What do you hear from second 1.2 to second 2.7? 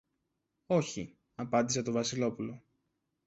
απάντησε το Βασιλόπουλο.